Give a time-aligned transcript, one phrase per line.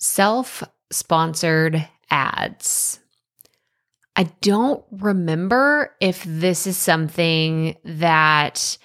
[0.00, 2.98] self sponsored ads.
[4.16, 8.76] I don't remember if this is something that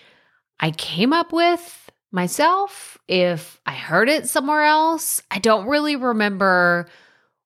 [0.59, 5.21] I came up with myself, if I heard it somewhere else.
[5.31, 6.87] I don't really remember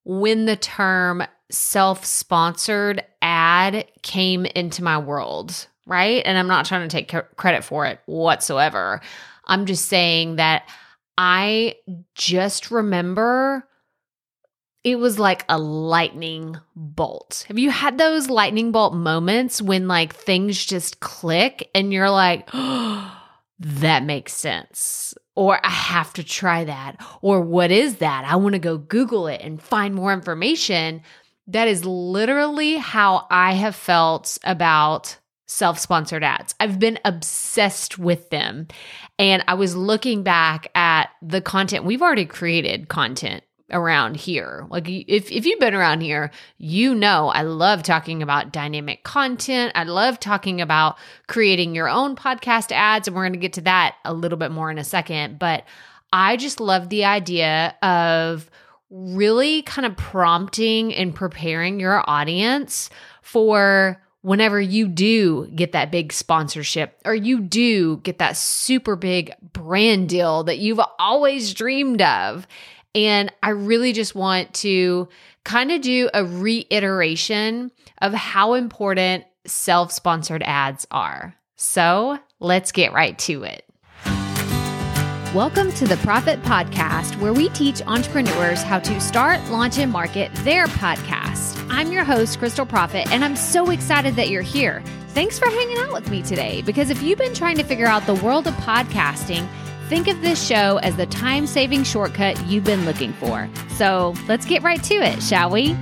[0.04, 6.22] when the term self sponsored ad came into my world, right?
[6.26, 9.02] And I'm not trying to take credit for it whatsoever.
[9.46, 10.70] I'm just saying that
[11.22, 11.76] I
[12.16, 13.68] just remember
[14.86, 17.44] it was like a lightning bolt.
[17.50, 22.48] Have you had those lightning bolt moments when like things just click and you're like,
[22.54, 23.22] oh,
[23.60, 25.14] that makes sense?
[25.36, 27.06] Or I have to try that.
[27.22, 28.24] Or what is that?
[28.24, 31.02] I want to go Google it and find more information.
[31.48, 35.18] That is literally how I have felt about
[35.50, 36.54] self sponsored ads.
[36.60, 38.68] I've been obsessed with them.
[39.18, 44.68] And I was looking back at the content we've already created content around here.
[44.70, 49.72] Like if if you've been around here, you know I love talking about dynamic content.
[49.74, 50.98] I love talking about
[51.28, 54.52] creating your own podcast ads and we're going to get to that a little bit
[54.52, 55.66] more in a second, but
[56.14, 58.50] I just love the idea of
[58.92, 62.90] really kind of prompting and preparing your audience
[63.24, 69.34] for whenever you do get that big sponsorship or you do get that super big
[69.54, 72.46] brand deal that you've always dreamed of.
[72.96, 75.08] And I really just want to
[75.44, 81.36] kind of do a reiteration of how important self sponsored ads are.
[81.56, 83.69] So let's get right to it.
[85.36, 90.34] Welcome to the Proffitt Podcast, where we teach entrepreneurs how to start, launch, and market
[90.38, 91.64] their podcast.
[91.70, 94.82] I'm your host, Krystal Proffitt, and I'm so excited that you're here.
[95.10, 98.08] Thanks for hanging out with me today because if you've been trying to figure out
[98.08, 99.48] the world of podcasting,
[99.88, 103.48] think of this show as the time saving shortcut you've been looking for.
[103.76, 105.78] So let's get right to it, shall we?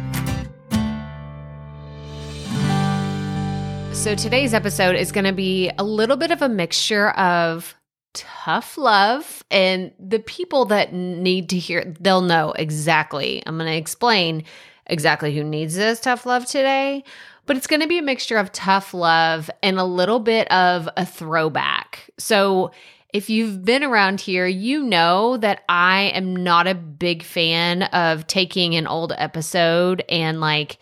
[3.93, 7.77] So today's episode is going to be a little bit of a mixture of
[8.17, 13.76] tough love and the people that need to hear they'll know exactly i'm going to
[13.76, 14.44] explain
[14.88, 17.04] exactly who needs this tough love today
[17.48, 20.88] but it's going to be a mixture of tough love and a little bit of
[20.98, 22.10] a throwback.
[22.20, 22.72] So
[23.14, 28.28] if you've been around here, you know that I am not a big fan of
[28.28, 30.78] taking an old episode and like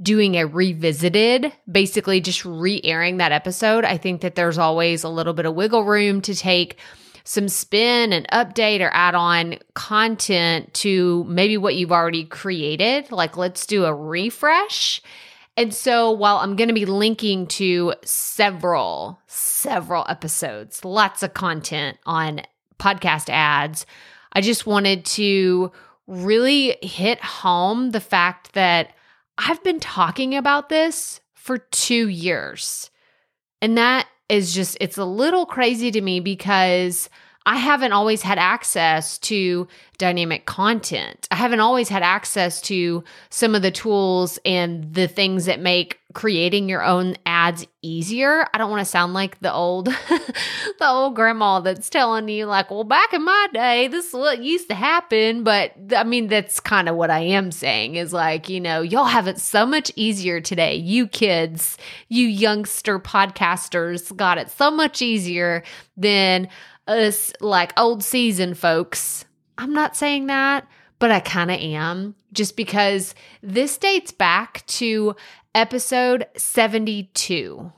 [0.00, 3.84] doing a revisited, basically just re airing that episode.
[3.84, 6.78] I think that there's always a little bit of wiggle room to take
[7.24, 13.12] some spin and update or add on content to maybe what you've already created.
[13.12, 15.02] Like, let's do a refresh.
[15.56, 21.98] And so while I'm going to be linking to several, several episodes, lots of content
[22.06, 22.42] on
[22.78, 23.84] podcast ads,
[24.32, 25.72] I just wanted to
[26.06, 28.92] really hit home the fact that
[29.38, 32.90] I've been talking about this for two years.
[33.62, 37.08] And that is just, it's a little crazy to me because
[37.46, 41.26] I haven't always had access to dynamic content.
[41.30, 45.97] I haven't always had access to some of the tools and the things that make
[46.14, 48.46] creating your own ads easier.
[48.52, 49.86] I don't want to sound like the old
[50.78, 54.42] the old grandma that's telling you like, "Well, back in my day, this is what
[54.42, 58.48] used to happen." But I mean, that's kind of what I am saying is like,
[58.48, 60.76] you know, y'all have it so much easier today.
[60.76, 61.76] You kids,
[62.08, 65.62] you youngster podcasters got it so much easier
[65.96, 66.48] than
[66.86, 69.26] us like old season folks.
[69.58, 70.66] I'm not saying that,
[70.98, 75.16] but I kind of am just because this dates back to
[75.54, 77.72] episode 72.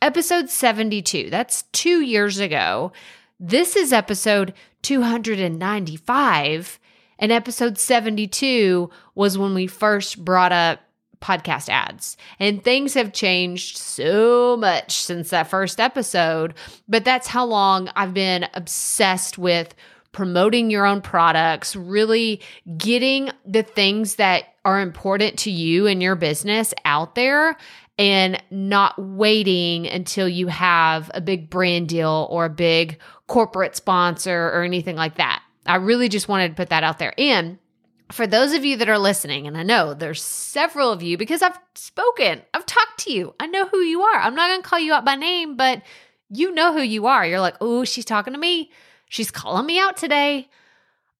[0.00, 2.92] Episode 72, that's two years ago.
[3.40, 6.78] This is episode 295.
[7.18, 10.80] And episode 72 was when we first brought up
[11.20, 12.16] podcast ads.
[12.38, 16.54] And things have changed so much since that first episode,
[16.86, 19.74] but that's how long I've been obsessed with
[20.14, 22.40] promoting your own products, really
[22.78, 27.56] getting the things that are important to you and your business out there
[27.98, 34.48] and not waiting until you have a big brand deal or a big corporate sponsor
[34.48, 35.42] or anything like that.
[35.66, 37.14] I really just wanted to put that out there.
[37.18, 37.58] And
[38.10, 41.42] for those of you that are listening, and I know there's several of you because
[41.42, 44.20] I've spoken, I've talked to you, I know who you are.
[44.20, 45.82] I'm not going to call you out by name, but
[46.30, 47.26] you know who you are.
[47.26, 48.70] You're like, oh, she's talking to me.
[49.14, 50.48] She's calling me out today.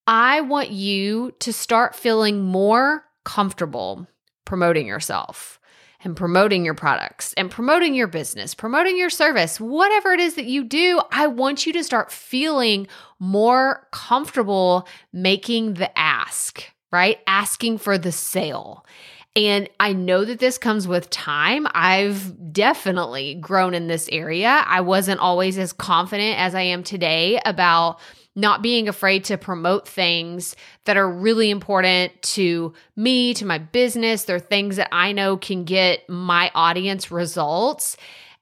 [0.05, 4.08] I want you to start feeling more comfortable
[4.44, 5.61] promoting yourself
[6.02, 10.46] and promoting your products and promoting your business, promoting your service, whatever it is that
[10.46, 12.88] you do, I want you to start feeling
[13.20, 17.19] more comfortable making the ask right?
[17.26, 18.87] Asking for the sale.
[19.36, 21.66] And I know that this comes with time.
[21.75, 24.62] I've definitely grown in this area.
[24.64, 27.98] I wasn't always as confident as I am today about
[28.36, 30.54] not being afraid to promote things
[30.84, 34.25] that are really important to me, to my business.
[34.25, 37.96] They're things that I know can get my audience results.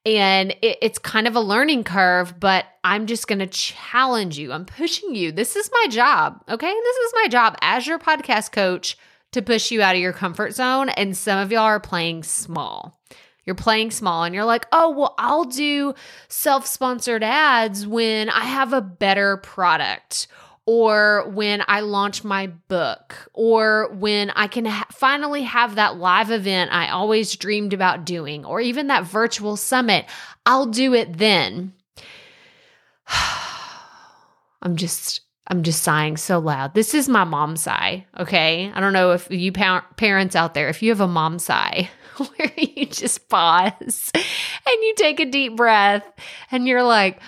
[0.04, 4.52] And it, it's kind of a learning curve, but I'm just going to challenge you.
[4.52, 5.30] I'm pushing you.
[5.30, 6.42] This is my job.
[6.48, 6.72] Okay.
[6.72, 8.96] This is my job as your podcast coach
[9.32, 10.88] to push you out of your comfort zone.
[10.90, 12.98] And some of y'all are playing small.
[13.44, 15.94] You're playing small and you're like, oh, well, I'll do
[16.28, 20.28] self sponsored ads when I have a better product
[20.64, 26.30] or when I launch my book, or when I can ha- finally have that live
[26.30, 30.06] event I always dreamed about doing, or even that virtual summit,
[30.46, 31.72] I'll do it then.
[34.62, 36.74] I'm just I'm just sighing so loud.
[36.74, 38.72] This is my mom sigh, okay?
[38.74, 41.90] I don't know if you pa- parents out there, if you have a mom sigh
[42.16, 44.24] where you just pause and
[44.66, 46.10] you take a deep breath
[46.50, 47.20] and you're like,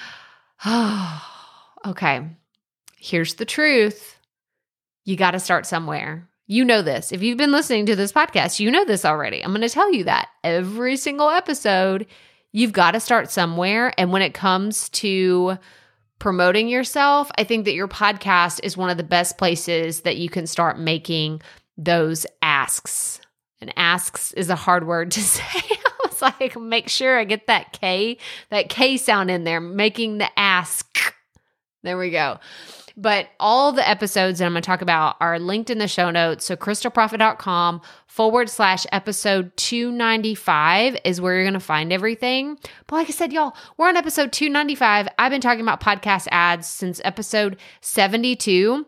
[0.64, 1.22] oh,
[1.86, 2.30] okay
[3.04, 4.16] here's the truth
[5.04, 6.26] you got to start somewhere.
[6.46, 7.12] You know this.
[7.12, 9.42] If you've been listening to this podcast, you know this already.
[9.42, 12.06] I'm going to tell you that every single episode,
[12.52, 13.92] you've got to start somewhere.
[13.98, 15.58] And when it comes to
[16.24, 20.30] promoting yourself, I think that your podcast is one of the best places that you
[20.30, 21.42] can start making
[21.76, 23.20] those asks.
[23.60, 25.42] And asks is a hard word to say.
[25.44, 28.16] I was like, make sure I get that K,
[28.48, 31.14] that K sound in there, making the ask.
[31.82, 32.38] There we go.
[32.96, 36.10] But all the episodes that I'm going to talk about are linked in the show
[36.10, 36.44] notes.
[36.44, 42.56] So krystalproffitt.com forward slash episode 295 is where you're going to find everything.
[42.86, 45.08] But like I said, y'all, we're on episode 295.
[45.18, 48.86] I've been talking about podcast ads since episode 72.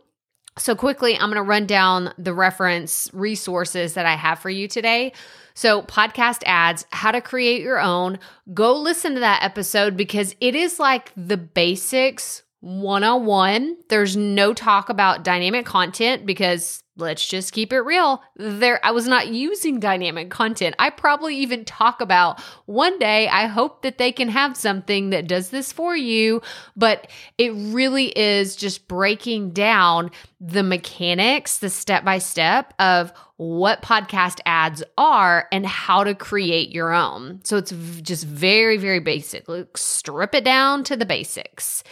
[0.58, 4.68] So, quickly, I'm going to run down the reference resources that I have for you
[4.68, 5.12] today.
[5.52, 8.18] So, podcast ads, how to create your own.
[8.54, 13.76] Go listen to that episode because it is like the basics 101.
[13.88, 18.20] There's no talk about dynamic content because let's just keep it real.
[18.34, 20.74] There I was not using dynamic content.
[20.80, 25.28] I probably even talk about one day I hope that they can have something that
[25.28, 26.42] does this for you,
[26.74, 27.08] but
[27.38, 30.10] it really is just breaking down
[30.40, 36.70] the mechanics, the step by step of what podcast ads are and how to create
[36.70, 37.42] your own.
[37.44, 37.70] So it's
[38.02, 39.48] just very very basic.
[39.48, 41.84] Like strip it down to the basics.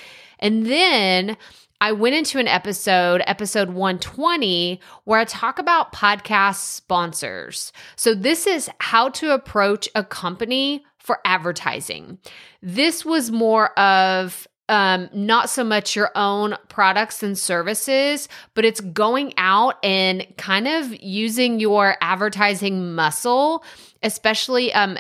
[0.44, 1.38] And then
[1.80, 7.72] I went into an episode, episode 120, where I talk about podcast sponsors.
[7.96, 12.18] So, this is how to approach a company for advertising.
[12.62, 18.80] This was more of um, not so much your own products and services, but it's
[18.80, 23.64] going out and kind of using your advertising muscle.
[24.02, 24.98] Especially, um,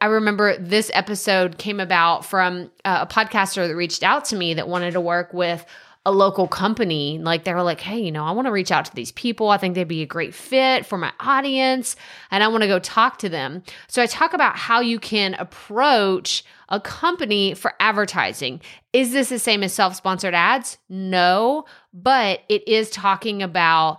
[0.00, 4.54] I remember this episode came about from uh, a podcaster that reached out to me
[4.54, 5.64] that wanted to work with
[6.06, 7.18] a local company.
[7.18, 9.48] Like they were like, hey, you know, I want to reach out to these people.
[9.50, 11.96] I think they'd be a great fit for my audience
[12.30, 13.64] and I want to go talk to them.
[13.88, 18.60] So I talk about how you can approach a company for advertising.
[18.92, 20.78] Is this the same as self sponsored ads?
[20.88, 23.98] No, but it is talking about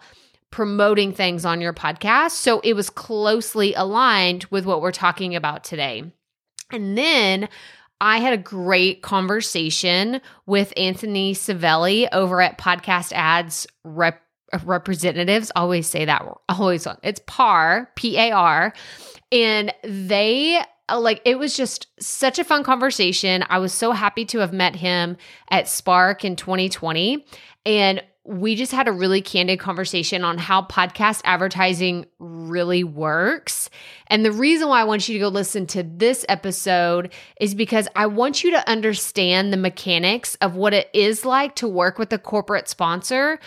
[0.50, 2.32] promoting things on your podcast.
[2.32, 6.10] So it was closely aligned with what we're talking about today.
[6.72, 7.50] And then
[8.00, 14.22] I had a great conversation with Anthony Savelli over at Podcast Ads Rep-
[14.64, 15.52] Representatives.
[15.56, 16.26] always say that.
[16.50, 18.74] Always, it's PAR, P A R.
[19.32, 23.44] And they uh, like it was just such a fun conversation.
[23.50, 25.18] I was so happy to have met him
[25.50, 27.26] at Spark in 2020.
[27.66, 33.70] And we just had a really candid conversation on how podcast advertising really works.
[34.08, 37.88] And the reason why I want you to go listen to this episode is because
[37.96, 42.12] I want you to understand the mechanics of what it is like to work with
[42.12, 43.40] a corporate sponsor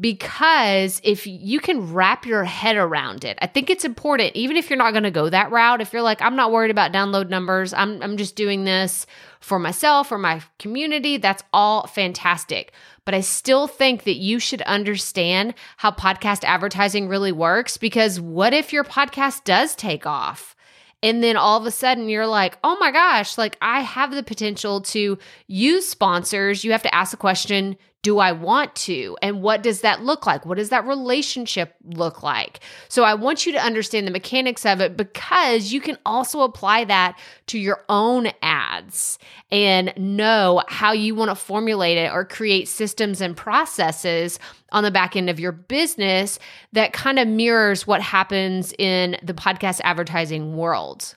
[0.00, 4.68] because if you can wrap your head around it, I think it's important, even if
[4.68, 5.80] you're not going to go that route.
[5.80, 9.06] If you're like, I'm not worried about download numbers, I'm, I'm just doing this
[9.40, 12.72] for myself or my community, that's all fantastic.
[13.04, 18.52] But I still think that you should understand how podcast advertising really works because what
[18.52, 20.56] if your podcast does take off?
[21.02, 24.22] And then all of a sudden you're like, oh my gosh, like I have the
[24.22, 26.64] potential to use sponsors.
[26.64, 29.16] You have to ask the question do I want to?
[29.22, 30.44] And what does that look like?
[30.44, 32.60] What does that relationship look like?
[32.88, 36.84] So I want you to understand the mechanics of it because you can also apply
[36.84, 39.18] that to your own ads
[39.50, 44.38] and know how you want to formulate it or create systems and processes
[44.70, 46.38] on the back end of your business
[46.74, 51.14] that kind of mirrors what happens in the podcast advertising world.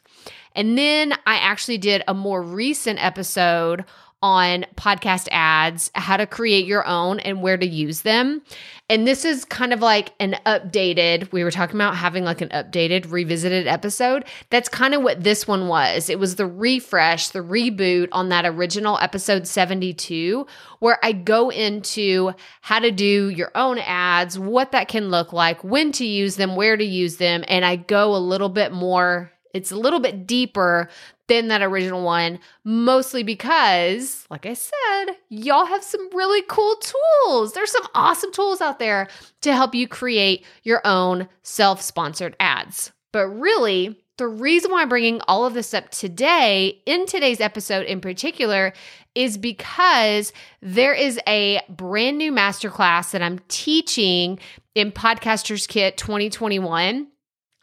[0.55, 3.83] And then I actually did a more recent episode
[4.21, 8.41] on podcast ads, how to create your own and where to use them.
[8.89, 12.49] And this is kind of like an updated, we were talking about having like an
[12.49, 14.25] updated, revisited episode.
[14.49, 16.09] That's kind of what this one was.
[16.09, 20.47] It was the refresh, the reboot on that original episode 72,
[20.79, 22.31] where I go into
[22.61, 26.55] how to do your own ads, what that can look like, when to use them,
[26.55, 27.43] where to use them.
[27.47, 30.89] And I go a little bit more it's a little bit deeper
[31.27, 37.53] than that original one, mostly because, like I said, y'all have some really cool tools.
[37.53, 39.07] There's some awesome tools out there
[39.41, 42.91] to help you create your own self sponsored ads.
[43.11, 47.85] But really, the reason why I'm bringing all of this up today, in today's episode
[47.85, 48.73] in particular,
[49.15, 54.39] is because there is a brand new masterclass that I'm teaching
[54.75, 57.07] in Podcasters Kit 2021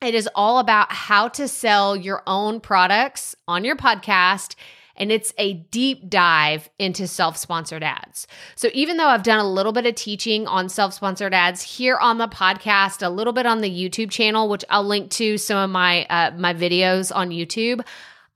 [0.06, 4.54] it is all about how to sell your own products on your podcast.
[4.96, 8.28] And it's a deep dive into self sponsored ads.
[8.54, 11.96] So, even though I've done a little bit of teaching on self sponsored ads here
[11.96, 15.58] on the podcast, a little bit on the YouTube channel, which I'll link to some
[15.58, 17.84] of my, uh, my videos on YouTube,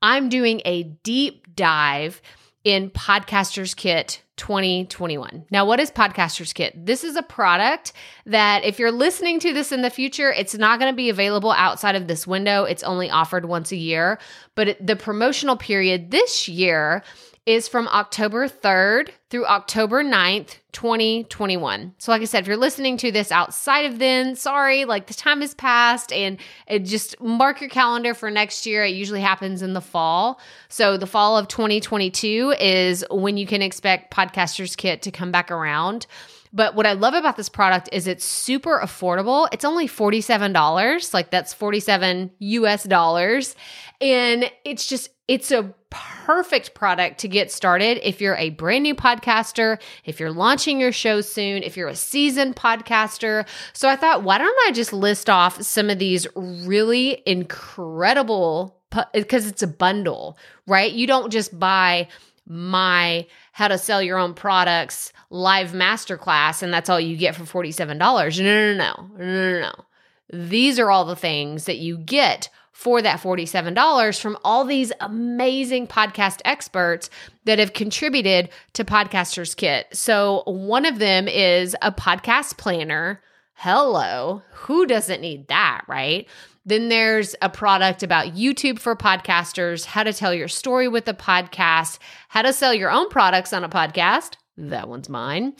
[0.01, 2.21] I'm doing a deep dive
[2.63, 5.45] in Podcasters Kit 2021.
[5.51, 6.73] Now, what is Podcasters Kit?
[6.85, 7.93] This is a product
[8.25, 11.51] that if you're listening to this in the future, it's not going to be available
[11.51, 12.63] outside of this window.
[12.63, 14.19] It's only offered once a year,
[14.55, 17.03] but the promotional period this year
[17.49, 21.95] is from October 3rd through October 9th, 2021.
[21.97, 25.15] So, like I said, if you're listening to this outside of then, sorry, like the
[25.15, 26.37] time has passed and
[26.67, 28.85] it just mark your calendar for next year.
[28.85, 30.39] It usually happens in the fall.
[30.67, 35.49] So, the fall of 2022 is when you can expect Podcasters Kit to come back
[35.49, 36.05] around.
[36.51, 39.47] But what I love about this product is it's super affordable.
[39.51, 41.13] It's only $47.
[41.13, 43.55] Like that's 47 US dollars.
[44.01, 48.95] And it's just, it's a perfect product to get started if you're a brand new
[48.95, 53.47] podcaster, if you're launching your show soon, if you're a seasoned podcaster.
[53.73, 58.79] So I thought, why don't I just list off some of these really incredible
[59.13, 60.91] because it's a bundle, right?
[60.91, 62.07] You don't just buy
[62.49, 67.43] my how to sell your own products live masterclass and that's all you get for
[67.43, 67.97] $47.
[67.97, 69.85] No, no, no, no, no, no.
[70.31, 75.85] These are all the things that you get for that $47 from all these amazing
[75.85, 77.09] podcast experts
[77.45, 79.87] that have contributed to Podcasters Kit.
[79.91, 83.21] So, one of them is a podcast planner.
[83.61, 86.29] Hello, who doesn't need that, right?
[86.65, 91.13] Then there's a product about YouTube for podcasters, how to tell your story with a
[91.13, 91.99] podcast,
[92.29, 94.35] how to sell your own products on a podcast.
[94.55, 95.55] That one's mine.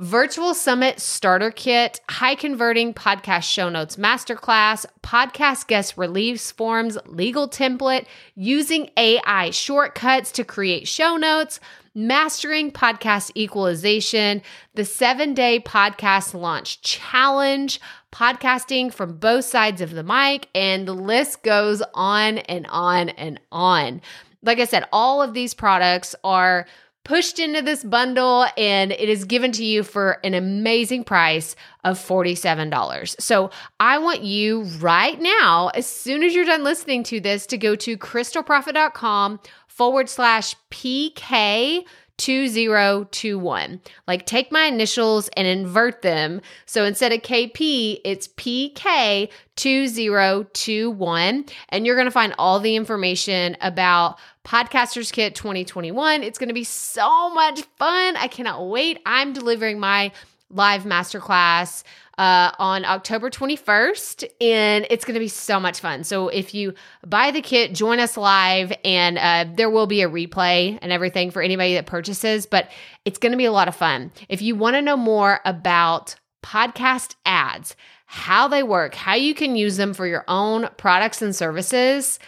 [0.00, 7.48] Virtual Summit Starter Kit, High Converting Podcast Show Notes Masterclass, Podcast Guest Release Forms, Legal
[7.48, 11.60] Template, Using AI Shortcuts to Create Show Notes,
[11.94, 14.42] Mastering Podcast Equalization,
[14.74, 20.92] the seven day podcast launch challenge, podcasting from both sides of the mic, and the
[20.92, 24.00] list goes on and on and on.
[24.42, 26.66] Like I said, all of these products are
[27.04, 31.98] pushed into this bundle and it is given to you for an amazing price of
[31.98, 33.20] $47.
[33.20, 37.58] So I want you right now, as soon as you're done listening to this, to
[37.58, 41.84] go to krystalproffitt.com forward slash PK
[42.18, 43.80] 2021.
[44.06, 46.40] Like take my initials and invert them.
[46.66, 51.44] So instead of KP, it's PK 2021.
[51.68, 56.22] And you're going to find all the information about Podcasters Kit 2021.
[56.22, 58.16] It's going to be so much fun.
[58.16, 59.00] I cannot wait.
[59.06, 60.12] I'm delivering my
[60.54, 61.82] live masterclass
[62.16, 66.04] uh, on October 21st, and it's going to be so much fun.
[66.04, 70.08] So if you buy the kit, join us live, and uh, there will be a
[70.08, 72.70] replay and everything for anybody that purchases, but
[73.04, 74.12] it's going to be a lot of fun.
[74.28, 77.74] If you want to know more about podcast ads,
[78.06, 82.20] how they work, how you can use them for your own products and services,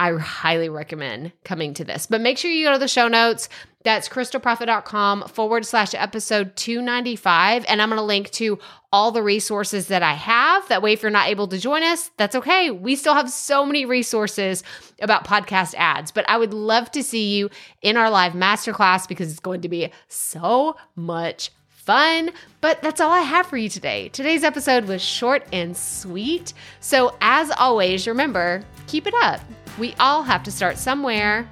[0.00, 2.06] I highly recommend coming to this.
[2.06, 3.48] But make sure you go to the show notes.
[3.84, 7.64] That's krystalproffitt.com forward slash episode 295.
[7.68, 8.58] And I'm going to link to
[8.92, 10.66] all the resources that I have.
[10.68, 12.70] That way, if you're not able to join us, that's okay.
[12.70, 14.64] We still have so many resources
[15.00, 16.10] about podcast ads.
[16.10, 19.68] But I would love to see you in our live masterclass because it's going to
[19.68, 22.30] be so much fun.
[22.60, 24.08] But that's all I have for you today.
[24.08, 26.52] Today's episode was short and sweet.
[26.80, 29.40] So, as always, remember keep it up.
[29.78, 31.48] We all have to start somewhere.